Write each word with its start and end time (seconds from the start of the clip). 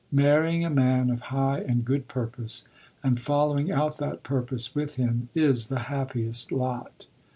"Marrying 0.11 0.65
a 0.65 0.69
man 0.71 1.11
of 1.11 1.19
high 1.29 1.59
and 1.59 1.85
good 1.85 2.07
purpose, 2.07 2.67
and 3.03 3.19
following 3.21 3.71
out 3.71 3.97
that 3.99 4.23
purpose 4.23 4.73
with 4.73 4.95
him 4.95 5.29
is 5.35 5.67
the 5.67 5.77
happiest" 5.93 6.51
lot. 6.51 7.05